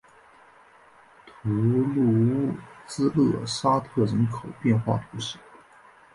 [1.27, 2.51] 图卢
[2.87, 5.37] 兹勒沙托人口变化图示